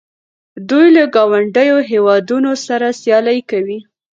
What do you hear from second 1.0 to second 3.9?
ګاونډیو هیوادونو سره سیالي کوي.